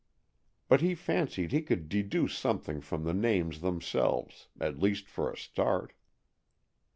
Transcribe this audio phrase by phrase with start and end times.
[0.67, 5.37] But he fancied he could deduce something from the names themselves, at least, for a
[5.37, 5.93] start.